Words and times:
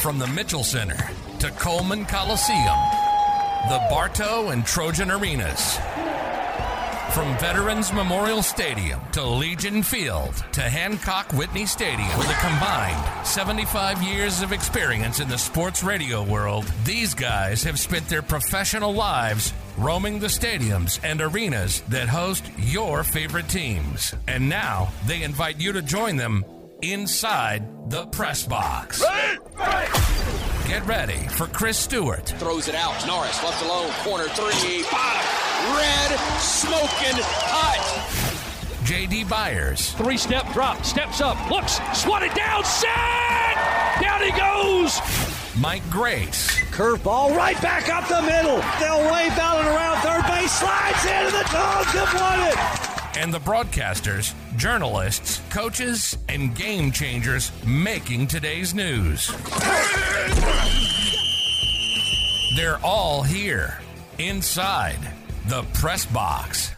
From 0.00 0.18
the 0.18 0.26
Mitchell 0.28 0.64
Center 0.64 0.96
to 1.40 1.50
Coleman 1.50 2.06
Coliseum, 2.06 2.78
the 3.68 3.86
Bartow 3.90 4.48
and 4.48 4.64
Trojan 4.64 5.10
Arenas. 5.10 5.76
From 7.12 7.36
Veterans 7.36 7.92
Memorial 7.92 8.42
Stadium 8.42 8.98
to 9.12 9.22
Legion 9.22 9.82
Field 9.82 10.34
to 10.52 10.62
Hancock 10.62 11.30
Whitney 11.34 11.66
Stadium, 11.66 12.08
with 12.16 12.30
a 12.30 12.40
combined 12.40 13.26
75 13.26 14.02
years 14.02 14.40
of 14.40 14.52
experience 14.52 15.20
in 15.20 15.28
the 15.28 15.36
sports 15.36 15.84
radio 15.84 16.24
world, 16.24 16.64
these 16.84 17.12
guys 17.12 17.62
have 17.64 17.78
spent 17.78 18.08
their 18.08 18.22
professional 18.22 18.94
lives 18.94 19.52
roaming 19.76 20.18
the 20.18 20.28
stadiums 20.28 20.98
and 21.04 21.20
arenas 21.20 21.82
that 21.88 22.08
host 22.08 22.50
your 22.56 23.04
favorite 23.04 23.50
teams. 23.50 24.14
And 24.26 24.48
now 24.48 24.92
they 25.06 25.22
invite 25.22 25.60
you 25.60 25.72
to 25.72 25.82
join 25.82 26.16
them 26.16 26.42
inside 26.82 27.90
the 27.90 28.06
press 28.06 28.46
box. 28.46 29.04
Get 30.66 30.86
ready 30.86 31.18
for 31.28 31.46
Chris 31.48 31.78
Stewart, 31.78 32.28
Throws 32.38 32.68
it 32.68 32.74
out. 32.74 33.06
Norris 33.06 33.42
left 33.42 33.62
alone. 33.64 33.90
Corner 34.04 34.28
three. 34.28 34.82
Bottom. 34.90 35.76
Red. 35.76 36.18
Smoking 36.40 37.22
hot. 37.22 38.30
JD 38.84 39.28
Byers, 39.28 39.92
Three 39.92 40.16
step 40.16 40.52
drop, 40.52 40.84
steps 40.84 41.20
up, 41.20 41.38
looks, 41.48 41.78
swatted 41.92 42.34
down, 42.34 42.64
set! 42.64 43.54
Down 44.00 44.20
he 44.22 44.32
goes! 44.32 44.98
Mike 45.60 45.88
Grace, 45.90 46.58
Curveball 46.72 47.36
right 47.36 47.60
back 47.62 47.88
up 47.88 48.08
the 48.08 48.22
middle. 48.22 48.58
They'll 48.80 49.12
wave 49.12 49.38
Allen 49.38 49.66
around 49.66 49.98
third 50.00 50.26
base, 50.26 50.50
slides 50.50 51.04
into 51.04 51.30
the 51.30 51.44
dogs 51.52 51.92
have 51.92 52.14
won 52.14 52.40
it. 52.48 52.89
And 53.16 53.32
the 53.34 53.38
broadcasters, 53.40 54.34
journalists, 54.56 55.40
coaches, 55.50 56.16
and 56.28 56.54
game 56.54 56.92
changers 56.92 57.50
making 57.66 58.26
today's 58.26 58.74
news. 58.74 59.28
They're 62.56 62.78
all 62.82 63.22
here 63.22 63.78
inside 64.18 64.98
the 65.46 65.62
press 65.74 66.06
box. 66.06 66.72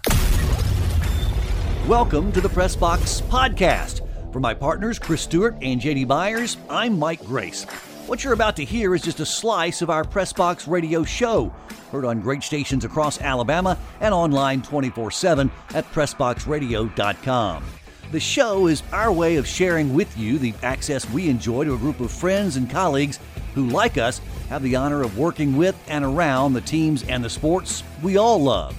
Welcome 1.87 2.33
to 2.33 2.41
the 2.41 2.49
Press 2.49 2.77
Box 2.77 3.21
Podcast. 3.23 4.01
For 4.33 4.41
my 4.41 4.55
partners, 4.55 4.99
Chris 4.99 5.23
Stewart 5.23 5.57
and 5.61 5.81
JD 5.81 6.07
Byers, 6.07 6.57
I'm 6.71 6.99
Mike 6.99 7.25
Grace. 7.27 7.67
What 8.07 8.25
you're 8.25 8.33
about 8.33 8.57
to 8.57 8.65
hear 8.65 8.95
is 8.95 9.03
just 9.03 9.21
a 9.21 9.27
slice 9.27 9.81
of 9.81 9.89
our 9.89 10.05
Press 10.05 10.33
Box 10.33 10.67
radio 10.67 11.05
show, 11.05 11.53
heard 11.93 12.05
on 12.05 12.21
great 12.21 12.43
stations 12.43 12.85
across 12.85 13.21
Alabama 13.21 13.79
and 14.01 14.13
online 14.13 14.61
24 14.61 15.11
7 15.13 15.51
at 15.75 15.91
PressBoxRadio.com. 15.93 17.65
The 18.11 18.21
show 18.21 18.67
is 18.67 18.83
our 18.93 19.13
way 19.13 19.37
of 19.37 19.47
sharing 19.47 19.95
with 19.95 20.19
you 20.19 20.39
the 20.39 20.53
access 20.63 21.09
we 21.11 21.29
enjoy 21.31 21.65
to 21.65 21.75
a 21.75 21.79
group 21.79 22.01
of 22.01 22.11
friends 22.11 22.57
and 22.57 22.69
colleagues 22.69 23.21
who, 23.55 23.69
like 23.69 23.97
us, 23.97 24.21
have 24.49 24.63
the 24.63 24.77
honor 24.77 25.03
of 25.03 25.17
working 25.17 25.57
with 25.57 25.81
and 25.89 26.05
around 26.05 26.53
the 26.53 26.61
teams 26.61 27.05
and 27.05 27.25
the 27.25 27.31
sports 27.31 27.85
we 28.03 28.17
all 28.17 28.43
love. 28.43 28.77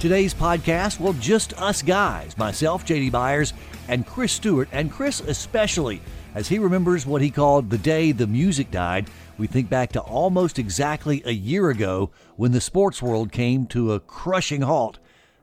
Today's 0.00 0.34
podcast, 0.34 0.98
well, 0.98 1.12
just 1.14 1.52
us 1.60 1.82
guys, 1.82 2.36
myself, 2.38 2.84
JD 2.84 3.12
Byers, 3.12 3.52
and 3.86 4.06
Chris 4.06 4.32
Stewart, 4.32 4.68
and 4.72 4.90
Chris 4.90 5.20
especially, 5.20 6.00
as 6.34 6.48
he 6.48 6.58
remembers 6.58 7.06
what 7.06 7.22
he 7.22 7.30
called 7.30 7.70
the 7.70 7.78
day 7.78 8.12
the 8.12 8.26
music 8.26 8.70
died. 8.70 9.08
We 9.38 9.46
think 9.46 9.68
back 9.68 9.92
to 9.92 10.00
almost 10.00 10.58
exactly 10.58 11.22
a 11.24 11.32
year 11.32 11.70
ago 11.70 12.10
when 12.36 12.52
the 12.52 12.60
sports 12.60 13.02
world 13.02 13.32
came 13.32 13.66
to 13.68 13.92
a 13.92 14.00
crushing 14.00 14.62
halt. 14.62 14.98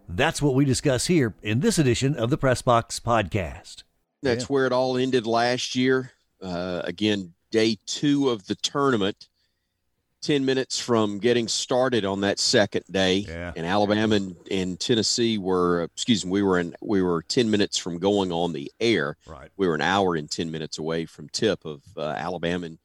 That's 0.07 0.41
what 0.41 0.55
we 0.55 0.65
discuss 0.65 1.07
here 1.07 1.35
in 1.43 1.59
this 1.59 1.77
edition 1.77 2.15
of 2.15 2.29
the 2.29 2.37
Press 2.37 2.61
Box 2.61 2.99
Podcast. 2.99 3.83
That's 4.21 4.49
where 4.49 4.65
it 4.65 4.73
all 4.73 4.97
ended 4.97 5.25
last 5.25 5.75
year. 5.75 6.11
Uh, 6.41 6.81
again, 6.83 7.33
day 7.51 7.77
two 7.85 8.29
of 8.29 8.47
the 8.47 8.55
tournament. 8.55 9.28
10 10.22 10.44
minutes 10.44 10.78
from 10.80 11.17
getting 11.20 11.48
started 11.48 12.03
on 12.03 12.22
that 12.22 12.39
second 12.39 12.84
day 12.92 13.17
Yeah. 13.28 13.53
and 13.56 13.66
alabama 13.66 14.16
and, 14.16 14.36
and 14.52 14.80
tennessee 14.80 15.38
were 15.38 15.84
excuse 15.84 16.25
me 16.25 16.31
we 16.31 16.44
were 16.44 16.59
in 16.59 16.75
we 16.81 17.02
were 17.02 17.22
10 17.22 17.50
minutes 17.50 17.78
from 17.78 18.00
going 18.00 18.31
on 18.31 18.52
the 18.53 18.69
air 18.81 19.16
Right. 19.25 19.50
we 19.56 19.68
were 19.68 19.75
an 19.75 19.81
hour 19.81 20.16
and 20.16 20.29
10 20.29 20.52
minutes 20.52 20.78
away 20.78 21.06
from 21.06 21.29
tip 21.29 21.63
of 21.66 21.81
uh, 21.96 22.02
alabama 22.02 22.66
and 22.66 22.79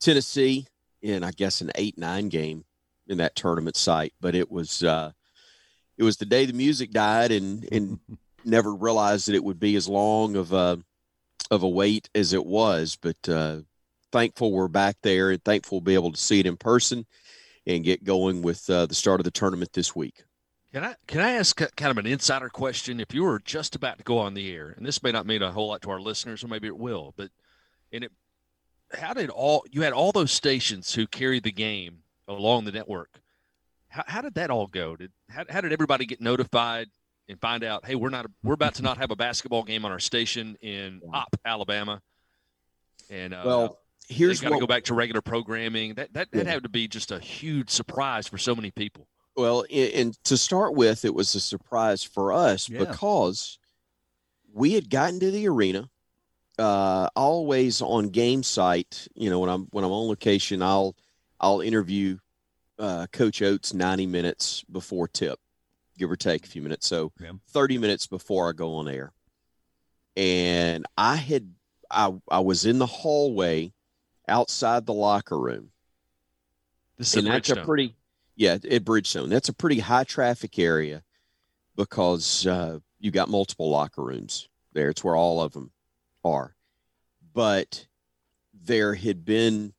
tennessee 0.00 0.66
in 1.02 1.22
i 1.22 1.30
guess 1.32 1.60
an 1.60 1.70
8-9 1.76 2.30
game 2.30 2.64
in 3.08 3.18
that 3.18 3.36
tournament 3.36 3.76
site 3.76 4.14
but 4.20 4.34
it 4.34 4.50
was 4.50 4.82
uh 4.82 5.12
it 5.98 6.02
was 6.02 6.16
the 6.16 6.24
day 6.26 6.46
the 6.46 6.52
music 6.54 6.92
died 6.92 7.30
and 7.30 7.68
and 7.72 7.98
never 8.44 8.74
realized 8.74 9.28
that 9.28 9.34
it 9.34 9.44
would 9.44 9.60
be 9.60 9.76
as 9.76 9.86
long 9.86 10.34
of 10.36 10.52
a 10.54 10.78
of 11.50 11.62
a 11.62 11.68
wait 11.68 12.08
as 12.14 12.32
it 12.32 12.46
was 12.46 12.96
but 13.00 13.28
uh 13.28 13.58
thankful 14.12 14.52
we're 14.52 14.68
back 14.68 14.96
there 15.02 15.30
and 15.30 15.42
thankful 15.44 15.76
we'll 15.78 15.84
be 15.84 15.94
able 15.94 16.12
to 16.12 16.18
see 16.18 16.40
it 16.40 16.46
in 16.46 16.56
person 16.56 17.06
and 17.66 17.84
get 17.84 18.02
going 18.04 18.42
with 18.42 18.68
uh, 18.70 18.86
the 18.86 18.94
start 18.94 19.20
of 19.20 19.24
the 19.24 19.30
tournament 19.30 19.72
this 19.72 19.94
week 19.94 20.24
Can 20.72 20.84
I 20.84 20.94
can 21.06 21.20
I 21.20 21.32
ask 21.32 21.56
kind 21.76 21.90
of 21.90 21.98
an 21.98 22.06
insider 22.06 22.48
question? 22.48 23.00
If 23.00 23.12
you 23.12 23.24
were 23.24 23.40
just 23.40 23.74
about 23.74 23.98
to 23.98 24.04
go 24.04 24.18
on 24.18 24.34
the 24.34 24.52
air, 24.54 24.72
and 24.76 24.86
this 24.86 25.02
may 25.02 25.10
not 25.10 25.26
mean 25.26 25.42
a 25.42 25.50
whole 25.50 25.68
lot 25.68 25.82
to 25.82 25.90
our 25.90 26.00
listeners, 26.00 26.44
or 26.44 26.48
maybe 26.48 26.68
it 26.68 26.76
will, 26.78 27.12
but 27.16 27.30
and 27.92 28.04
it, 28.04 28.12
how 28.92 29.12
did 29.12 29.30
all 29.30 29.64
you 29.70 29.82
had 29.82 29.92
all 29.92 30.12
those 30.12 30.30
stations 30.32 30.94
who 30.94 31.06
carried 31.06 31.42
the 31.42 31.52
game 31.52 31.98
along 32.28 32.64
the 32.64 32.72
network? 32.72 33.20
How, 33.88 34.04
how 34.06 34.20
did 34.20 34.34
that 34.34 34.50
all 34.50 34.68
go? 34.68 34.94
Did 34.96 35.10
how, 35.28 35.44
how 35.50 35.60
did 35.60 35.72
everybody 35.72 36.06
get 36.06 36.20
notified 36.20 36.86
and 37.28 37.40
find 37.40 37.64
out? 37.64 37.84
Hey, 37.84 37.96
we're 37.96 38.10
not 38.10 38.26
we're 38.44 38.54
about 38.54 38.74
to 38.76 38.82
not 38.82 38.98
have 38.98 39.10
a 39.10 39.16
basketball 39.16 39.64
game 39.64 39.84
on 39.84 39.90
our 39.90 39.98
station 39.98 40.56
in 40.60 41.00
Opp, 41.12 41.34
Alabama, 41.44 42.00
and 43.10 43.34
uh, 43.34 43.42
well 43.44 43.78
here's 44.10 44.40
got 44.40 44.50
to 44.50 44.58
go 44.58 44.66
back 44.66 44.84
to 44.84 44.94
regular 44.94 45.22
programming. 45.22 45.94
That 45.94 46.12
that 46.12 46.30
that 46.32 46.46
Yeah. 46.46 46.52
had 46.52 46.62
to 46.64 46.68
be 46.68 46.88
just 46.88 47.10
a 47.10 47.18
huge 47.18 47.70
surprise 47.70 48.26
for 48.26 48.36
so 48.38 48.54
many 48.54 48.70
people. 48.70 49.06
Well, 49.36 49.64
and 49.72 50.22
to 50.24 50.36
start 50.36 50.74
with, 50.74 51.04
it 51.04 51.14
was 51.14 51.34
a 51.34 51.40
surprise 51.40 52.02
for 52.02 52.32
us 52.32 52.68
Yeah. 52.68 52.80
because 52.80 53.58
we 54.52 54.72
had 54.72 54.90
gotten 54.90 55.20
to 55.20 55.30
the 55.30 55.48
arena. 55.48 55.88
Uh, 56.58 57.08
always 57.16 57.80
on 57.80 58.08
game 58.10 58.42
site, 58.42 59.08
you 59.14 59.30
know, 59.30 59.38
when 59.38 59.48
I'm 59.48 59.66
when 59.70 59.82
I'm 59.84 59.92
on 59.92 60.08
location, 60.08 60.60
I'll 60.62 60.94
I'll 61.40 61.60
interview 61.62 62.18
uh, 62.78 63.06
Coach 63.12 63.40
Oates 63.40 63.72
90 63.72 64.06
minutes 64.06 64.62
before 64.70 65.08
tip, 65.08 65.38
give 65.96 66.10
or 66.10 66.16
take 66.16 66.44
a 66.44 66.48
few 66.48 66.60
minutes. 66.60 66.86
So 66.86 67.12
Yeah. 67.20 67.32
30 67.48 67.78
minutes 67.78 68.06
before 68.06 68.48
I 68.50 68.52
go 68.52 68.74
on 68.74 68.88
air. 68.88 69.12
And 70.16 70.84
I 70.98 71.16
had 71.16 71.54
I 71.90 72.12
I 72.30 72.40
was 72.40 72.66
in 72.66 72.78
the 72.78 72.86
hallway 72.86 73.72
outside 74.30 74.86
the 74.86 74.94
locker 74.94 75.38
room. 75.38 75.70
This 76.96 77.16
is 77.16 77.24
and 77.24 77.28
at 77.28 77.44
that's 77.44 77.50
a 77.50 77.64
pretty 77.64 77.94
yeah 78.36 78.54
at 78.54 78.84
bridgestone. 78.84 79.28
That's 79.28 79.48
a 79.48 79.54
pretty 79.54 79.80
high 79.80 80.04
traffic 80.04 80.58
area 80.58 81.02
because 81.76 82.46
uh, 82.46 82.78
you 82.98 83.10
got 83.10 83.28
multiple 83.28 83.70
locker 83.70 84.02
rooms 84.02 84.48
there. 84.72 84.90
It's 84.90 85.04
where 85.04 85.16
all 85.16 85.42
of 85.42 85.52
them 85.52 85.70
are. 86.24 86.54
But 87.32 87.86
there 88.64 88.94
had 88.94 89.24
been 89.24 89.72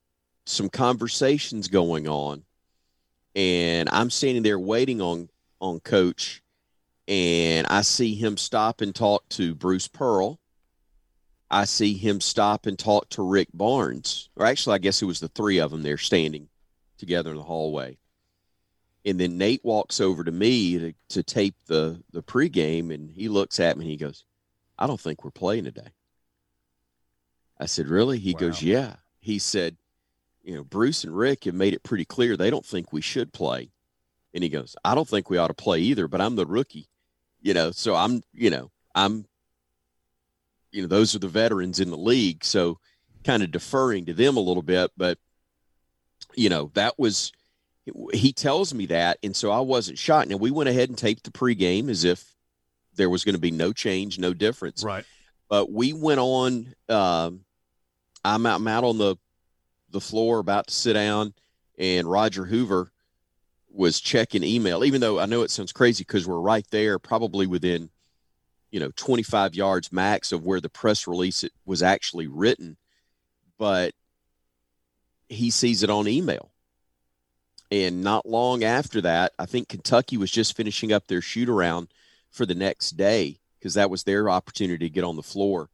some 0.45 0.69
conversations 0.69 1.67
going 1.67 2.07
on 2.07 2.43
and 3.35 3.87
i'm 3.89 4.09
standing 4.09 4.43
there 4.43 4.59
waiting 4.59 5.01
on 5.01 5.29
on 5.61 5.79
coach 5.79 6.41
and 7.07 7.65
i 7.67 7.81
see 7.81 8.15
him 8.15 8.35
stop 8.35 8.81
and 8.81 8.93
talk 8.93 9.27
to 9.29 9.55
bruce 9.55 9.87
pearl 9.87 10.39
i 11.51 11.65
see 11.65 11.93
him 11.93 12.19
stop 12.19 12.65
and 12.65 12.79
talk 12.79 13.07
to 13.09 13.21
rick 13.21 13.49
barnes 13.53 14.29
or 14.35 14.45
actually 14.45 14.73
i 14.73 14.79
guess 14.79 15.01
it 15.01 15.05
was 15.05 15.19
the 15.19 15.27
three 15.27 15.59
of 15.59 15.69
them 15.69 15.83
there 15.83 15.97
standing 15.97 16.47
together 17.01 17.31
in 17.31 17.35
the 17.35 17.43
hallway. 17.43 17.97
And 19.03 19.19
then 19.19 19.37
Nate 19.37 19.65
walks 19.65 19.99
over 19.99 20.23
to 20.23 20.31
me 20.31 20.77
to, 20.77 20.93
to 21.09 21.23
tape 21.23 21.55
the 21.65 22.01
the 22.13 22.23
pregame, 22.23 22.93
and 22.93 23.11
he 23.11 23.27
looks 23.27 23.59
at 23.59 23.75
me 23.75 23.83
and 23.83 23.91
he 23.91 23.97
goes, 23.97 24.23
"I 24.79 24.87
don't 24.87 25.01
think 25.01 25.23
we're 25.23 25.31
playing 25.31 25.65
today." 25.65 25.89
I 27.59 27.65
said, 27.65 27.87
"Really?" 27.87 28.19
He 28.19 28.35
goes, 28.35 28.61
"Yeah." 28.61 28.97
He 29.19 29.39
said, 29.39 29.75
"You 30.43 30.55
know, 30.55 30.63
Bruce 30.63 31.03
and 31.03 31.17
Rick 31.17 31.45
have 31.45 31.55
made 31.55 31.73
it 31.73 31.83
pretty 31.83 32.05
clear 32.05 32.37
they 32.37 32.51
don't 32.51 32.65
think 32.65 32.93
we 32.93 33.01
should 33.01 33.33
play." 33.33 33.71
And 34.35 34.43
he 34.43 34.49
goes, 34.49 34.75
"I 34.85 34.93
don't 34.93 35.09
think 35.09 35.29
we 35.29 35.39
ought 35.39 35.47
to 35.47 35.55
play 35.55 35.79
either, 35.79 36.07
but 36.07 36.21
I'm 36.21 36.35
the 36.35 36.45
rookie, 36.45 36.87
you 37.41 37.55
know, 37.55 37.71
so 37.71 37.95
I'm, 37.95 38.21
you 38.33 38.51
know, 38.51 38.69
I'm, 38.93 39.25
you 40.71 40.81
know, 40.81 40.87
those 40.87 41.15
are 41.15 41.19
the 41.19 41.27
veterans 41.27 41.79
in 41.79 41.89
the 41.89 41.97
league, 41.97 42.43
so 42.43 42.79
kind 43.23 43.43
of 43.43 43.51
deferring 43.51 44.05
to 44.05 44.13
them 44.13 44.37
a 44.37 44.41
little 44.41 44.63
bit, 44.63 44.91
but." 44.97 45.17
you 46.35 46.49
know, 46.49 46.71
that 46.73 46.97
was 46.97 47.31
he 48.13 48.31
tells 48.31 48.73
me 48.73 48.85
that, 48.87 49.17
and 49.23 49.35
so 49.35 49.51
I 49.51 49.59
wasn't 49.59 49.97
shot. 49.97 50.27
Now 50.27 50.37
we 50.37 50.51
went 50.51 50.69
ahead 50.69 50.89
and 50.89 50.97
taped 50.97 51.23
the 51.23 51.31
pregame 51.31 51.89
as 51.89 52.03
if 52.03 52.35
there 52.95 53.09
was 53.09 53.23
going 53.23 53.35
to 53.35 53.41
be 53.41 53.51
no 53.51 53.73
change, 53.73 54.19
no 54.19 54.33
difference. 54.33 54.83
Right. 54.83 55.05
But 55.49 55.71
we 55.71 55.93
went 55.93 56.19
on. 56.19 56.75
Um, 56.87 57.41
I'm 58.23 58.45
out, 58.45 58.59
I'm 58.59 58.67
out 58.67 58.83
on 58.83 58.97
the 58.97 59.15
the 59.89 60.01
floor 60.01 60.39
about 60.39 60.67
to 60.67 60.73
sit 60.73 60.93
down, 60.93 61.33
and 61.77 62.09
Roger 62.09 62.45
Hoover 62.45 62.91
was 63.69 63.99
checking 63.99 64.43
email. 64.43 64.83
Even 64.83 65.01
though 65.01 65.19
I 65.19 65.25
know 65.25 65.41
it 65.41 65.51
sounds 65.51 65.71
crazy 65.71 66.03
because 66.03 66.27
we're 66.27 66.39
right 66.39 66.65
there, 66.71 66.99
probably 66.99 67.47
within 67.47 67.89
you 68.71 68.79
know 68.79 68.91
25 68.95 69.53
yards 69.55 69.91
max 69.91 70.31
of 70.31 70.43
where 70.43 70.61
the 70.61 70.69
press 70.69 71.07
release 71.07 71.43
it 71.43 71.51
was 71.65 71.83
actually 71.83 72.27
written, 72.27 72.77
but 73.57 73.93
he 75.29 75.49
sees 75.49 75.83
it 75.83 75.89
on 75.89 76.07
email. 76.07 76.51
And 77.69 78.03
not 78.03 78.25
long 78.25 78.63
after 78.63 78.99
that, 79.01 79.31
I 79.39 79.45
think 79.45 79.69
Kentucky 79.69 80.17
was 80.17 80.29
just 80.29 80.57
finishing 80.57 80.91
up 80.91 81.07
their 81.07 81.21
shoot 81.21 81.47
around 81.47 81.87
for 82.29 82.45
the 82.45 82.55
next 82.55 82.91
day 82.91 83.39
because 83.57 83.75
that 83.75 83.89
was 83.89 84.03
their 84.03 84.29
opportunity 84.29 84.89
to 84.89 84.93
get 84.93 85.05
on 85.05 85.15
the 85.15 85.23
floor 85.23 85.69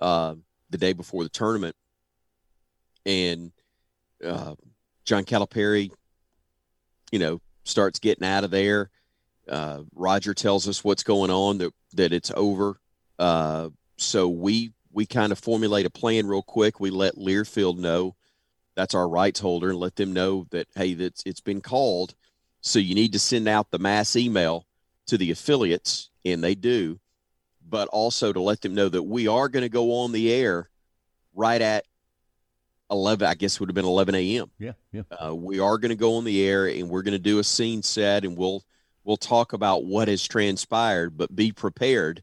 uh, 0.00 0.34
the 0.70 0.78
day 0.78 0.92
before 0.92 1.22
the 1.22 1.28
tournament. 1.28 1.76
And 3.04 3.52
uh, 4.24 4.56
John 5.04 5.24
Calipari, 5.24 5.92
you 7.12 7.18
know, 7.20 7.40
starts 7.62 8.00
getting 8.00 8.26
out 8.26 8.42
of 8.42 8.50
there. 8.50 8.90
Uh, 9.48 9.82
Roger 9.94 10.34
tells 10.34 10.68
us 10.68 10.82
what's 10.82 11.02
going 11.02 11.30
on 11.30 11.58
that 11.58 11.72
that 11.94 12.12
it's 12.12 12.32
over. 12.34 12.80
Uh, 13.18 13.70
so 13.96 14.28
we 14.28 14.72
we 14.92 15.06
kind 15.06 15.32
of 15.32 15.38
formulate 15.38 15.86
a 15.86 15.90
plan 15.90 16.26
real 16.26 16.42
quick. 16.42 16.80
We 16.80 16.90
let 16.90 17.16
Learfield 17.16 17.78
know 17.78 18.14
that's 18.74 18.94
our 18.94 19.08
rights 19.08 19.40
holder 19.40 19.70
and 19.70 19.78
let 19.78 19.96
them 19.96 20.12
know 20.12 20.46
that 20.50 20.68
hey, 20.74 20.94
that's 20.94 21.22
it's 21.26 21.40
been 21.40 21.60
called. 21.60 22.14
So 22.60 22.78
you 22.78 22.94
need 22.94 23.12
to 23.12 23.18
send 23.18 23.46
out 23.48 23.70
the 23.70 23.78
mass 23.78 24.16
email 24.16 24.66
to 25.06 25.16
the 25.16 25.30
affiliates, 25.30 26.10
and 26.24 26.42
they 26.42 26.54
do, 26.54 26.98
but 27.68 27.88
also 27.88 28.32
to 28.32 28.40
let 28.40 28.60
them 28.60 28.74
know 28.74 28.88
that 28.88 29.04
we 29.04 29.28
are 29.28 29.48
going 29.48 29.62
to 29.62 29.68
go 29.68 30.00
on 30.00 30.12
the 30.12 30.32
air 30.32 30.68
right 31.34 31.60
at 31.60 31.84
11 32.90 33.26
i 33.26 33.34
guess 33.34 33.58
would 33.58 33.68
have 33.68 33.74
been 33.74 33.84
11 33.84 34.14
a.m 34.14 34.50
yeah 34.58 34.72
yeah 34.92 35.02
uh, 35.22 35.34
we 35.34 35.58
are 35.58 35.76
going 35.76 35.90
to 35.90 35.96
go 35.96 36.16
on 36.16 36.24
the 36.24 36.46
air 36.46 36.66
and 36.66 36.88
we're 36.88 37.02
going 37.02 37.12
to 37.12 37.18
do 37.18 37.38
a 37.40 37.44
scene 37.44 37.82
set 37.82 38.24
and 38.24 38.36
we'll 38.36 38.62
we'll 39.06 39.16
talk 39.16 39.52
about 39.52 39.84
what 39.84 40.08
has 40.08 40.26
transpired 40.26 41.16
but 41.16 41.34
be 41.34 41.52
prepared. 41.52 42.22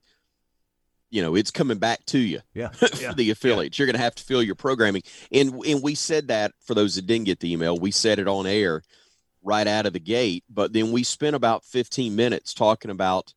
You 1.09 1.21
know 1.21 1.35
it's 1.35 1.51
coming 1.51 1.77
back 1.77 2.05
to 2.07 2.19
you 2.19 2.41
yeah, 2.53 2.69
for 2.69 3.01
yeah. 3.01 3.13
the 3.13 3.31
affiliates. 3.31 3.79
You're 3.79 3.85
going 3.85 3.95
to 3.95 4.01
have 4.01 4.15
to 4.15 4.23
fill 4.23 4.43
your 4.43 4.55
programming. 4.55 5.03
And 5.31 5.63
and 5.65 5.81
we 5.81 5.95
said 5.95 6.27
that 6.27 6.51
for 6.65 6.73
those 6.73 6.95
that 6.95 7.07
didn't 7.07 7.25
get 7.25 7.39
the 7.39 7.51
email 7.51 7.77
we 7.77 7.91
said 7.91 8.19
it 8.19 8.27
on 8.27 8.45
air 8.45 8.83
right 9.45 9.67
out 9.67 9.85
of 9.85 9.93
the 9.93 9.99
gate 9.99 10.43
but 10.49 10.71
then 10.71 10.91
we 10.91 11.03
spent 11.03 11.35
about 11.35 11.65
15 11.65 12.15
minutes 12.15 12.53
talking 12.53 12.89
about 12.89 13.33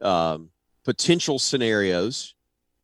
um, 0.00 0.50
potential 0.84 1.38
scenarios 1.38 2.34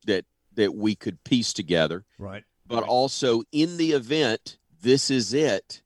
that 0.06 0.25
that 0.55 0.75
we 0.75 0.94
could 0.94 1.23
piece 1.25 1.52
together. 1.52 2.05
Right. 2.19 2.44
But 2.67 2.82
also 2.82 3.43
in 3.52 3.76
the 3.76 3.93
event 3.93 4.59
this 4.82 5.11
is 5.11 5.32
it 5.32 5.82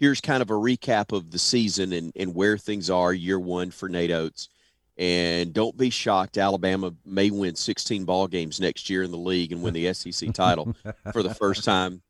here's 0.00 0.20
kind 0.20 0.42
of 0.42 0.50
a 0.50 0.54
recap 0.54 1.14
of 1.16 1.30
the 1.30 1.38
season 1.38 1.92
and, 1.92 2.10
and 2.16 2.34
where 2.34 2.58
things 2.58 2.90
are 2.90 3.12
year 3.12 3.38
one 3.38 3.70
for 3.70 3.88
nate 3.88 4.10
oates 4.10 4.48
and 4.98 5.52
don't 5.52 5.76
be 5.76 5.88
shocked 5.90 6.36
alabama 6.38 6.92
may 7.06 7.30
win 7.30 7.54
16 7.54 8.04
ball 8.04 8.26
games 8.26 8.58
next 8.60 8.90
year 8.90 9.02
in 9.04 9.10
the 9.10 9.16
league 9.16 9.52
and 9.52 9.62
win 9.62 9.72
the 9.74 9.92
sec 9.94 10.32
title 10.34 10.74
for 11.12 11.22
the 11.22 11.34
first 11.34 11.64
time 11.64 12.02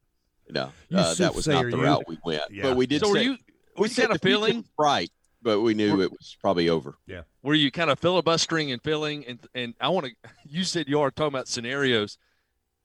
no 0.49 0.71
uh, 0.95 1.15
that 1.15 1.35
was 1.35 1.47
not 1.47 1.65
the 1.65 1.77
you. 1.77 1.83
route 1.83 2.05
we 2.09 2.17
went 2.25 2.43
Yeah. 2.51 2.63
but 2.63 2.77
we 2.77 2.87
did 2.87 3.03
So 3.03 3.11
were 3.11 3.17
say, 3.17 3.25
you? 3.25 3.37
we 3.77 3.83
We 3.83 3.89
said 3.89 4.09
got 4.09 4.17
a 4.17 4.19
the 4.21 4.29
feeling. 4.29 4.57
was 4.59 4.67
bright 4.79 5.11
but 5.43 5.61
we 5.61 5.75
knew 5.75 6.01
it 6.03 6.11
was 6.11 6.37
probably 6.41 6.69
over 6.69 6.97
Yeah. 7.07 7.23
Were 7.43 7.55
you 7.55 7.71
kind 7.71 7.91
of 7.91 7.99
filibustering 7.99 8.73
and 8.73 8.83
filling? 8.83 9.27
And 9.27 9.39
and 9.55 9.75
I 9.81 9.89
want 9.89 10.07
to. 10.07 10.13
You 10.47 10.65
said 10.65 10.87
you 10.89 11.01
are 11.01 11.11
talking 11.11 11.29
about 11.35 11.49
scenarios. 11.49 12.19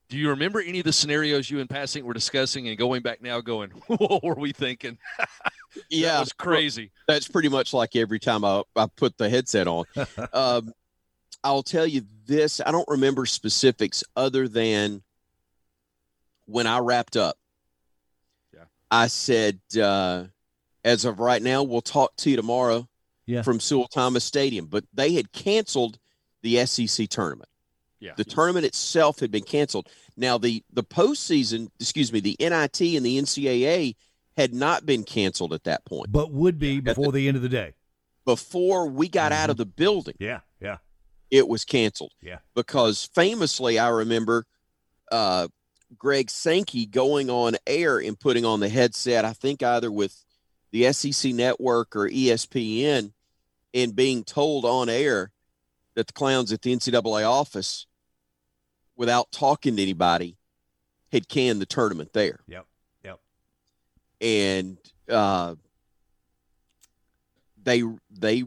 Do 0.08 0.18
you 0.18 0.30
remember 0.30 0.62
any 0.62 0.80
of 0.80 0.86
the 0.86 0.94
scenarios 0.94 1.50
you 1.50 1.60
and 1.60 1.70
passing 1.70 2.06
were 2.06 2.14
discussing 2.14 2.68
and 2.68 2.78
going 2.78 3.02
back 3.02 3.22
now, 3.22 3.42
going, 3.42 3.70
what 3.88 4.24
were 4.24 4.36
we 4.36 4.52
thinking? 4.52 4.98
yeah 5.90 6.14
that 6.14 6.20
was 6.22 6.32
crazy. 6.34 6.90
that's 7.06 7.28
pretty 7.28 7.50
much 7.50 7.74
like 7.74 7.98
every 7.98 8.18
time 8.20 8.46
I, 8.46 8.64
I 8.78 8.86
put 8.96 9.18
the 9.18 9.30
headset 9.30 9.68
on. 9.68 9.84
um, 10.34 10.72
I'll 11.44 11.64
tell 11.64 11.86
you 11.86 12.04
this 12.26 12.62
I 12.66 12.72
don't 12.72 12.88
remember 12.88 13.26
specifics 13.26 14.04
other 14.16 14.48
than 14.48 15.02
when 16.46 16.66
I 16.68 16.80
wrapped 16.80 17.18
up. 17.18 17.38
Yeah. 18.54 18.66
I 18.92 19.08
said, 19.08 19.60
uh, 19.82 20.26
as 20.84 21.04
of 21.06 21.20
right 21.20 21.42
now, 21.42 21.64
we'll 21.64 21.82
talk 21.82 22.16
to 22.18 22.30
you 22.30 22.36
tomorrow 22.36 22.88
Yeah. 23.26 23.42
from 23.42 23.60
Sewell 23.60 23.88
Thomas 23.88 24.24
Stadium. 24.24 24.68
But 24.68 24.86
they 24.94 25.14
had 25.14 25.32
canceled 25.32 25.98
the 26.44 26.64
SEC 26.68 27.10
tournament. 27.10 27.50
Yeah. 28.00 28.14
The 28.18 28.26
tournament 28.26 28.66
itself 28.66 29.20
had 29.20 29.32
been 29.32 29.44
canceled. 29.44 29.90
Now 30.18 30.38
the 30.38 30.64
the 30.72 30.84
postseason, 30.84 31.70
excuse 31.80 32.12
me, 32.12 32.20
the 32.20 32.36
NIT 32.40 32.82
and 32.82 33.06
the 33.06 33.20
NCAA 33.20 33.96
had 34.38 34.54
not 34.54 34.86
been 34.86 35.04
canceled 35.04 35.54
at 35.54 35.64
that 35.64 35.86
point. 35.86 36.12
but 36.12 36.32
would 36.32 36.60
be 36.60 36.80
before 36.80 37.12
the 37.12 37.28
end 37.28 37.38
of 37.38 37.44
the 37.44 37.50
day 37.50 37.74
Before 38.26 38.88
we 38.88 39.08
got 39.08 39.32
out 39.32 39.50
of 39.50 39.58
the 39.58 39.66
building, 39.66 40.16
yeah 40.20 40.42
yeah 40.60 40.78
it 41.32 41.48
was 41.48 41.66
canceled. 41.66 42.14
Yeah. 42.22 42.40
Because 42.54 43.10
famously, 43.14 43.80
I 43.80 43.90
remember 43.90 44.46
uh, 45.12 45.48
Greg 45.98 46.30
Sankey 46.30 46.86
going 46.86 47.30
on 47.30 47.56
air 47.68 48.00
and 48.00 48.20
putting 48.20 48.46
on 48.46 48.60
the 48.60 48.70
headset, 48.70 49.26
I 49.26 49.34
think 49.34 49.64
either 49.64 49.92
with 49.92 50.24
the 50.72 50.92
SEC 50.94 51.34
network 51.34 51.96
or 51.96 52.10
ESPN, 52.10 53.12
and 53.74 53.96
being 53.96 54.24
told 54.24 54.66
on 54.66 54.88
air 54.88 55.32
that 55.96 56.08
the 56.08 56.14
clowns 56.14 56.52
at 56.54 56.62
the 56.62 56.76
NCAA 56.76 57.28
office, 57.30 57.88
without 58.96 59.32
talking 59.32 59.76
to 59.76 59.82
anybody, 59.82 60.38
had 61.12 61.28
canned 61.28 61.62
the 61.62 61.66
tournament 61.66 62.12
there. 62.14 62.40
Yep, 62.48 62.66
yep. 63.04 63.20
And 64.22 64.78
uh, 65.10 65.56
they 67.64 67.84
they 68.12 68.44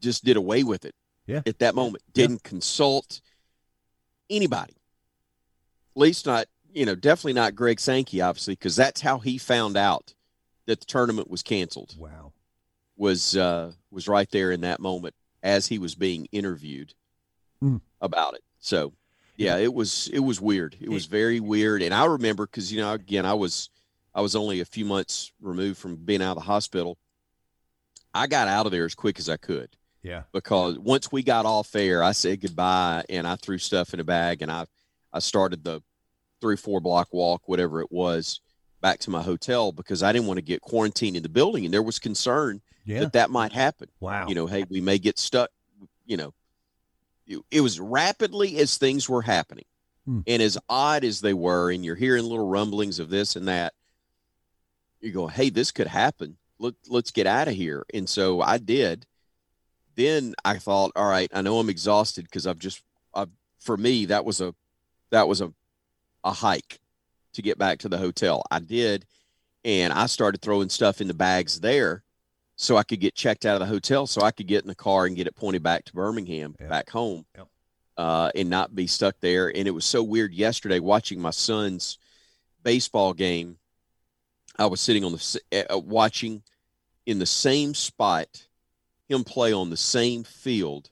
just 0.00 0.24
did 0.24 0.36
away 0.36 0.62
with 0.62 0.84
it 0.84 0.94
Yeah. 1.26 1.42
at 1.46 1.58
that 1.60 1.74
moment. 1.74 2.04
Didn't 2.12 2.42
consult 2.42 3.20
anybody. 4.30 4.74
At 4.74 6.00
least 6.00 6.26
not, 6.26 6.46
you 6.72 6.84
know, 6.84 6.94
definitely 6.94 7.32
not 7.32 7.54
Greg 7.54 7.80
Sankey, 7.80 8.20
obviously, 8.20 8.52
because 8.54 8.76
that's 8.76 9.00
how 9.00 9.18
he 9.18 9.38
found 9.38 9.76
out 9.76 10.14
that 10.66 10.80
the 10.80 10.86
tournament 10.86 11.30
was 11.30 11.42
canceled. 11.42 11.94
wow 11.98 12.32
Was 12.96 13.36
uh, 13.36 13.72
was 13.90 14.06
right 14.08 14.30
there 14.30 14.52
in 14.52 14.60
that 14.60 14.80
moment 14.80 15.14
as 15.46 15.68
he 15.68 15.78
was 15.78 15.94
being 15.94 16.26
interviewed 16.32 16.92
Hmm. 17.60 17.76
about 18.02 18.34
it. 18.34 18.42
So, 18.58 18.92
yeah, 19.36 19.56
it 19.56 19.72
was 19.72 20.10
it 20.12 20.18
was 20.18 20.40
weird. 20.40 20.76
It 20.80 20.90
was 20.90 21.06
very 21.06 21.40
weird, 21.40 21.80
and 21.82 21.94
I 21.94 22.04
remember 22.04 22.46
because 22.46 22.70
you 22.72 22.80
know, 22.80 22.92
again, 22.92 23.24
I 23.24 23.32
was 23.34 23.70
I 24.14 24.20
was 24.20 24.34
only 24.34 24.60
a 24.60 24.64
few 24.64 24.84
months 24.84 25.32
removed 25.40 25.78
from 25.78 25.96
being 25.96 26.20
out 26.20 26.32
of 26.32 26.42
the 26.42 26.50
hospital. 26.52 26.98
I 28.12 28.26
got 28.26 28.48
out 28.48 28.66
of 28.66 28.72
there 28.72 28.84
as 28.84 28.94
quick 28.94 29.18
as 29.18 29.28
I 29.28 29.36
could 29.36 29.70
yeah 30.02 30.22
because 30.32 30.78
once 30.78 31.10
we 31.10 31.22
got 31.22 31.46
off 31.46 31.74
air, 31.74 32.02
I 32.02 32.12
said 32.12 32.40
goodbye 32.40 33.04
and 33.08 33.26
I 33.26 33.36
threw 33.36 33.58
stuff 33.58 33.92
in 33.94 34.00
a 34.00 34.04
bag 34.04 34.42
and 34.42 34.50
I 34.50 34.66
I 35.12 35.20
started 35.20 35.64
the 35.64 35.82
three 36.40 36.56
four 36.56 36.80
block 36.80 37.08
walk, 37.12 37.48
whatever 37.48 37.80
it 37.80 37.90
was, 37.92 38.40
back 38.80 38.98
to 39.00 39.10
my 39.10 39.22
hotel 39.22 39.72
because 39.72 40.02
I 40.02 40.12
didn't 40.12 40.28
want 40.28 40.38
to 40.38 40.42
get 40.42 40.60
quarantined 40.60 41.16
in 41.16 41.22
the 41.22 41.28
building 41.28 41.64
and 41.64 41.72
there 41.74 41.82
was 41.82 41.98
concern 41.98 42.60
yeah 42.86 43.00
that 43.00 43.12
that 43.12 43.30
might 43.30 43.52
happen. 43.52 43.88
wow 44.00 44.26
You 44.28 44.34
know, 44.34 44.46
hey, 44.46 44.64
we 44.70 44.80
may 44.80 44.98
get 44.98 45.18
stuck. 45.18 45.50
You 46.06 46.16
know, 46.16 46.34
it, 47.26 47.40
it 47.50 47.60
was 47.60 47.78
rapidly 47.80 48.58
as 48.58 48.78
things 48.78 49.08
were 49.08 49.22
happening, 49.22 49.64
Hmm. 50.06 50.20
and 50.26 50.40
as 50.40 50.56
odd 50.68 51.02
as 51.04 51.20
they 51.20 51.34
were, 51.34 51.70
and 51.72 51.84
you're 51.84 51.96
hearing 51.96 52.22
little 52.24 52.46
rumblings 52.48 53.00
of 53.00 53.10
this 53.10 53.34
and 53.36 53.48
that. 53.48 53.74
You 55.00 55.10
go, 55.12 55.26
hey, 55.26 55.50
this 55.50 55.72
could 55.72 55.88
happen. 55.88 56.36
Let 56.58 56.74
let's 56.88 57.10
get 57.10 57.26
out 57.26 57.48
of 57.48 57.54
here. 57.54 57.84
And 57.92 58.08
so 58.08 58.40
I 58.40 58.58
did. 58.58 59.04
Then 59.96 60.34
I 60.44 60.58
thought, 60.58 60.92
all 60.94 61.08
right, 61.08 61.30
I 61.34 61.42
know 61.42 61.58
I'm 61.58 61.68
exhausted 61.70 62.24
because 62.24 62.46
I've 62.46 62.58
just, 62.58 62.82
I've, 63.14 63.30
for 63.60 63.76
me, 63.76 64.06
that 64.06 64.24
was 64.24 64.40
a, 64.40 64.54
that 65.10 65.26
was 65.26 65.40
a, 65.40 65.52
a 66.22 66.32
hike 66.32 66.78
to 67.32 67.42
get 67.42 67.58
back 67.58 67.78
to 67.80 67.88
the 67.88 67.98
hotel. 67.98 68.42
I 68.50 68.58
did, 68.60 69.06
and 69.64 69.92
I 69.92 70.06
started 70.06 70.40
throwing 70.42 70.68
stuff 70.68 71.00
in 71.00 71.08
the 71.08 71.14
bags 71.14 71.60
there 71.60 72.02
so 72.56 72.76
I 72.76 72.82
could 72.82 73.00
get 73.00 73.14
checked 73.14 73.44
out 73.46 73.54
of 73.54 73.60
the 73.60 73.66
hotel 73.72 74.06
so 74.06 74.22
I 74.22 74.30
could 74.30 74.46
get 74.46 74.62
in 74.62 74.68
the 74.68 74.74
car 74.74 75.06
and 75.06 75.14
get 75.16 75.26
it 75.26 75.36
pointed 75.36 75.62
back 75.62 75.84
to 75.84 75.92
Birmingham, 75.92 76.56
Yep. 76.58 76.68
back 76.68 76.90
home, 76.90 77.26
Yep. 77.36 77.48
uh, 77.98 78.30
and 78.34 78.48
not 78.50 78.74
be 78.74 78.86
stuck 78.86 79.14
there. 79.20 79.48
And 79.54 79.68
it 79.68 79.72
was 79.72 79.84
so 79.84 80.02
weird 80.02 80.32
yesterday 80.32 80.78
watching 80.80 81.20
my 81.20 81.30
son's 81.30 81.98
baseball 82.62 83.12
game. 83.12 83.58
I 84.58 84.66
was 84.66 84.80
sitting 84.80 85.04
on 85.04 85.12
the 85.12 85.66
uh, 85.70 85.78
watching 85.78 86.42
in 87.04 87.18
the 87.18 87.26
same 87.26 87.74
spot 87.74 88.46
him 89.08 89.22
play 89.22 89.52
on 89.52 89.70
the 89.70 89.76
same 89.76 90.24
field 90.24 90.90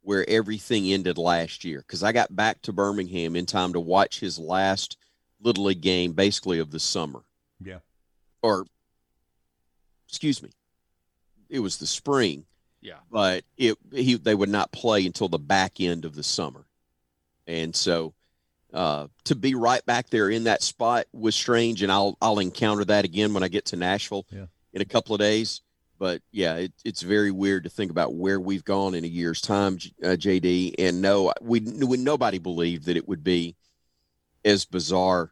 where 0.00 0.28
everything 0.28 0.90
ended 0.92 1.16
last 1.18 1.64
year 1.64 1.78
because 1.80 2.02
I 2.02 2.12
got 2.12 2.34
back 2.34 2.60
to 2.62 2.72
Birmingham 2.72 3.36
in 3.36 3.46
time 3.46 3.72
to 3.74 3.80
watch 3.80 4.20
his 4.20 4.38
last 4.38 4.96
little 5.40 5.64
league 5.64 5.80
game, 5.82 6.12
basically 6.12 6.58
of 6.58 6.70
the 6.70 6.80
summer 6.80 7.22
yeah 7.64 7.78
or 8.42 8.66
excuse 10.08 10.42
me, 10.42 10.50
it 11.54 11.60
was 11.60 11.76
the 11.78 11.86
spring, 11.86 12.44
Yeah. 12.82 12.98
but 13.10 13.44
it 13.56 13.78
he 13.92 14.14
they 14.16 14.34
would 14.34 14.48
not 14.48 14.72
play 14.72 15.06
until 15.06 15.28
the 15.28 15.38
back 15.38 15.80
end 15.80 16.04
of 16.04 16.14
the 16.16 16.22
summer, 16.24 16.66
and 17.46 17.74
so 17.74 18.12
uh, 18.72 19.06
to 19.22 19.36
be 19.36 19.54
right 19.54 19.86
back 19.86 20.10
there 20.10 20.28
in 20.30 20.44
that 20.44 20.62
spot 20.62 21.06
was 21.12 21.36
strange, 21.36 21.82
and 21.82 21.92
I'll 21.92 22.18
I'll 22.20 22.40
encounter 22.40 22.84
that 22.86 23.04
again 23.04 23.32
when 23.32 23.42
I 23.44 23.48
get 23.48 23.66
to 23.66 23.76
Nashville 23.76 24.26
Yeah. 24.32 24.46
in 24.72 24.82
a 24.82 24.84
couple 24.84 25.14
of 25.14 25.20
days. 25.20 25.60
But 25.96 26.22
yeah, 26.32 26.56
it, 26.56 26.72
it's 26.84 27.02
very 27.02 27.30
weird 27.30 27.62
to 27.64 27.70
think 27.70 27.92
about 27.92 28.14
where 28.14 28.40
we've 28.40 28.64
gone 28.64 28.96
in 28.96 29.04
a 29.04 29.06
year's 29.06 29.40
time, 29.40 29.74
uh, 30.02 30.16
JD. 30.18 30.74
And 30.76 31.00
no, 31.00 31.32
we, 31.40 31.60
we 31.60 31.96
nobody 31.98 32.38
believed 32.38 32.86
that 32.86 32.96
it 32.96 33.06
would 33.06 33.22
be 33.22 33.54
as 34.44 34.64
bizarre 34.64 35.30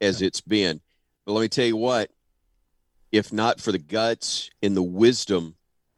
as 0.00 0.20
it's 0.20 0.40
been. 0.40 0.80
But 1.24 1.32
let 1.34 1.40
me 1.42 1.48
tell 1.48 1.64
you 1.66 1.76
what, 1.76 2.10
if 3.12 3.32
not 3.32 3.60
for 3.60 3.70
the 3.70 3.78
guts 3.78 4.50
and 4.62 4.74
the 4.74 4.82
wisdom 4.82 5.54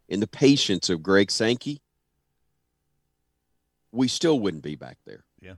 and 0.09 0.21
the 0.21 0.27
patience 0.27 0.91
of 0.91 1.03
Greg 1.03 1.31
Sankey, 1.31 1.81
we 3.93 4.09
still 4.09 4.41
wouldn't 4.41 4.65
be 4.65 4.75
back 4.75 4.99
there. 5.07 5.25
Yeah. 5.41 5.55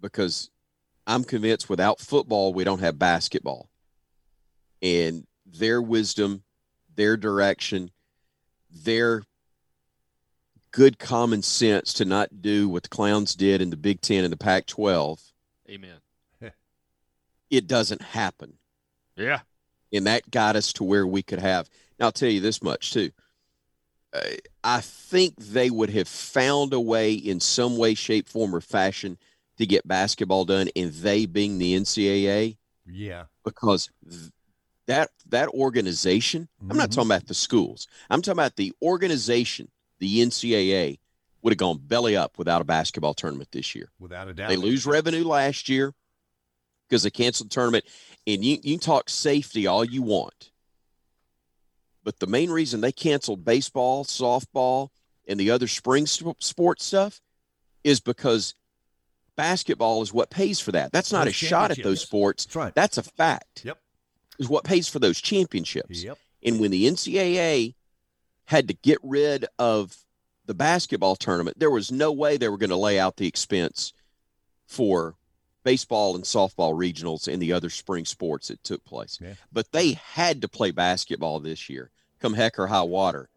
Because 0.00 0.50
I'm 1.06 1.24
convinced 1.24 1.68
without 1.68 1.98
football, 2.00 2.54
we 2.54 2.62
don't 2.62 2.78
have 2.78 2.98
basketball. 2.98 3.68
And 4.80 5.26
their 5.44 5.82
wisdom, 5.82 6.44
their 6.94 7.16
direction, 7.16 7.90
their 8.70 9.24
good 10.70 11.00
common 11.00 11.42
sense 11.42 11.92
to 11.94 12.04
not 12.04 12.40
do 12.40 12.68
what 12.68 12.84
the 12.84 12.88
clowns 12.88 13.34
did 13.34 13.60
in 13.60 13.70
the 13.70 13.76
Big 13.76 14.00
Ten 14.00 14.22
and 14.22 14.32
the 14.32 14.36
Pac 14.36 14.66
12. 14.66 15.20
Amen. 15.68 15.96
It 17.50 17.66
doesn't 17.66 18.00
happen. 18.00 18.52
Yeah. 19.16 19.40
And 19.92 20.06
that 20.06 20.30
got 20.30 20.56
us 20.56 20.72
to 20.74 20.84
where 20.84 21.06
we 21.06 21.22
could 21.22 21.40
have. 21.40 21.68
Now, 21.98 22.06
I'll 22.06 22.12
tell 22.12 22.28
you 22.28 22.40
this 22.40 22.62
much, 22.62 22.92
too. 22.92 23.10
Uh, 24.12 24.20
I 24.64 24.80
think 24.80 25.36
they 25.36 25.70
would 25.70 25.90
have 25.90 26.08
found 26.08 26.72
a 26.72 26.80
way 26.80 27.12
in 27.14 27.40
some 27.40 27.76
way, 27.76 27.94
shape, 27.94 28.28
form, 28.28 28.54
or 28.54 28.60
fashion 28.60 29.18
to 29.58 29.66
get 29.66 29.86
basketball 29.86 30.44
done, 30.44 30.68
and 30.74 30.90
they 30.92 31.26
being 31.26 31.58
the 31.58 31.74
NCAA, 31.74 32.56
Yeah. 32.86 33.24
because 33.44 33.90
th- 34.08 34.30
that 34.86 35.10
that 35.26 35.48
organization. 35.50 36.48
I'm 36.68 36.76
not 36.76 36.88
Mhm. 36.90 36.94
talking 36.94 37.08
about 37.10 37.26
the 37.26 37.34
schools. 37.34 37.86
I'm 38.08 38.22
talking 38.22 38.32
about 38.32 38.56
the 38.56 38.72
organization, 38.82 39.70
the 40.00 40.20
NCAA, 40.20 40.98
would 41.42 41.52
have 41.52 41.58
gone 41.58 41.78
belly 41.78 42.16
up 42.16 42.36
without 42.38 42.60
a 42.60 42.64
basketball 42.64 43.14
tournament 43.14 43.50
this 43.52 43.74
year. 43.76 43.90
Without 44.00 44.26
a 44.28 44.34
doubt. 44.34 44.48
They 44.48 44.56
lose 44.56 44.86
revenue 44.86 45.22
last 45.24 45.68
year 45.68 45.94
because 46.88 47.04
they 47.04 47.10
canceled 47.10 47.50
the 47.50 47.54
tournament. 47.54 47.84
And 48.26 48.44
you, 48.44 48.58
you 48.62 48.78
can 48.78 48.80
talk 48.80 49.08
safety 49.08 49.66
all 49.66 49.84
you 49.84 50.02
want. 50.02 50.50
But 52.04 52.18
the 52.18 52.26
main 52.26 52.50
reason 52.50 52.80
they 52.80 52.92
canceled 52.92 53.44
baseball, 53.44 54.04
softball, 54.04 54.88
and 55.26 55.38
the 55.38 55.50
other 55.50 55.68
spring 55.68 56.06
sports 56.06 56.84
stuff 56.84 57.20
is 57.84 58.00
because 58.00 58.54
basketball 59.36 60.02
is 60.02 60.12
what 60.12 60.30
pays 60.30 60.60
for 60.60 60.72
that. 60.72 60.92
That's 60.92 61.12
not 61.12 61.24
Those 61.24 61.42
a 61.42 61.46
shot 61.46 61.70
at 61.70 61.82
those 61.82 62.00
sports. 62.00 62.44
That's 62.44 62.56
right. 62.56 62.74
That's 62.74 62.98
a 62.98 63.02
fact. 63.02 63.64
Yep. 63.64 63.78
Is 64.38 64.48
what 64.48 64.64
pays 64.64 64.88
for 64.88 64.98
those 64.98 65.20
championships. 65.20 66.02
Yep. 66.02 66.18
And 66.42 66.60
when 66.60 66.70
the 66.70 66.86
NCAA 66.86 67.74
had 68.46 68.68
to 68.68 68.74
get 68.74 68.98
rid 69.02 69.46
of 69.58 69.96
the 70.46 70.54
basketball 70.54 71.16
tournament, 71.16 71.58
there 71.58 71.70
was 71.70 71.92
no 71.92 72.10
way 72.12 72.36
they 72.36 72.48
were 72.48 72.58
going 72.58 72.70
to 72.70 72.76
lay 72.76 72.98
out 72.98 73.16
the 73.16 73.26
expense 73.26 73.92
for 74.66 75.14
baseball 75.62 76.14
and 76.14 76.24
softball 76.24 76.74
regionals 76.74 77.32
and 77.32 77.40
the 77.40 77.52
other 77.52 77.70
spring 77.70 78.04
sports 78.04 78.48
that 78.48 78.62
took 78.64 78.84
place. 78.84 79.18
Yeah. 79.20 79.34
But 79.52 79.72
they 79.72 79.92
had 79.92 80.42
to 80.42 80.48
play 80.48 80.70
basketball 80.70 81.40
this 81.40 81.68
year, 81.68 81.90
come 82.20 82.34
heck 82.34 82.58
or 82.58 82.66
high 82.66 82.82
water, 82.82 83.28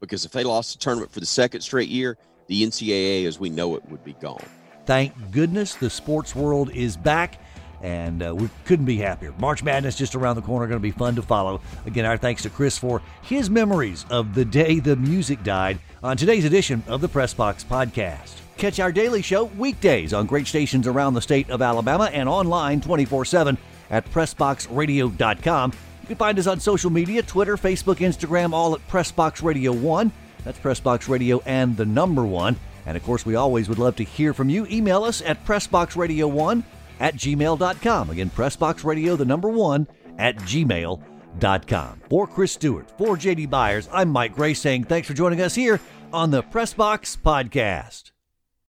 because 0.00 0.24
if 0.24 0.32
they 0.32 0.44
lost 0.44 0.72
the 0.72 0.78
tournament 0.78 1.12
for 1.12 1.20
the 1.20 1.26
second 1.26 1.60
straight 1.60 1.88
year, 1.88 2.16
the 2.46 2.62
NCAA 2.62 3.26
as 3.26 3.38
we 3.38 3.50
know 3.50 3.76
it 3.76 3.88
would 3.88 4.04
be 4.04 4.14
gone. 4.14 4.44
Thank 4.86 5.12
goodness 5.30 5.74
the 5.74 5.90
sports 5.90 6.34
world 6.34 6.70
is 6.70 6.96
back, 6.96 7.38
and 7.82 8.22
uh, 8.22 8.34
we 8.34 8.48
couldn't 8.64 8.86
be 8.86 8.96
happier. 8.96 9.34
March 9.38 9.62
Madness 9.62 9.96
just 9.96 10.14
around 10.14 10.36
the 10.36 10.42
corner, 10.42 10.66
going 10.66 10.80
to 10.80 10.82
be 10.82 10.90
fun 10.90 11.14
to 11.16 11.22
follow. 11.22 11.60
Again, 11.84 12.06
our 12.06 12.16
thanks 12.16 12.42
to 12.44 12.50
Chris 12.50 12.78
for 12.78 13.02
his 13.22 13.50
memories 13.50 14.06
of 14.10 14.34
the 14.34 14.44
day 14.44 14.80
the 14.80 14.96
music 14.96 15.42
died 15.42 15.78
on 16.02 16.16
today's 16.16 16.44
edition 16.44 16.82
of 16.86 17.02
the 17.02 17.08
Press 17.08 17.34
Box 17.34 17.64
Podcast. 17.64 18.47
Catch 18.58 18.80
our 18.80 18.90
daily 18.90 19.22
show 19.22 19.44
weekdays 19.44 20.12
on 20.12 20.26
great 20.26 20.48
stations 20.48 20.88
around 20.88 21.14
the 21.14 21.22
state 21.22 21.48
of 21.48 21.62
Alabama 21.62 22.10
and 22.12 22.28
online 22.28 22.80
24 22.80 23.24
7 23.24 23.56
at 23.90 24.04
PressBoxRadio.com. 24.10 25.72
You 26.02 26.06
can 26.08 26.16
find 26.16 26.38
us 26.38 26.46
on 26.46 26.58
social 26.58 26.90
media 26.90 27.22
Twitter, 27.22 27.56
Facebook, 27.56 27.96
Instagram, 27.96 28.52
all 28.52 28.74
at 28.74 28.86
PressBox 28.88 29.42
Radio 29.42 29.72
1. 29.72 30.10
That's 30.44 30.58
Pressbox 30.58 31.08
Radio 31.08 31.40
and 31.46 31.76
the 31.76 31.84
number 31.84 32.24
one. 32.24 32.56
And 32.86 32.96
of 32.96 33.04
course, 33.04 33.24
we 33.24 33.36
always 33.36 33.68
would 33.68 33.78
love 33.78 33.96
to 33.96 34.04
hear 34.04 34.32
from 34.32 34.48
you. 34.48 34.66
Email 34.66 35.04
us 35.04 35.22
at 35.22 35.44
PressBoxRadio1 35.44 36.64
at 36.98 37.14
gmail.com. 37.14 38.10
Again, 38.10 38.30
PressBoxRadio, 38.30 39.16
the 39.16 39.24
number 39.24 39.50
one, 39.50 39.86
at 40.18 40.36
gmail.com. 40.36 42.00
For 42.08 42.26
Chris 42.26 42.52
Stewart, 42.52 42.90
for 42.98 43.16
JD 43.16 43.50
Byers, 43.50 43.88
I'm 43.92 44.08
Mike 44.08 44.34
Grace 44.34 44.60
saying 44.60 44.84
thanks 44.84 45.06
for 45.06 45.14
joining 45.14 45.40
us 45.40 45.54
here 45.54 45.80
on 46.12 46.30
the 46.30 46.42
Pressbox 46.42 47.18
Podcast. 47.18 48.10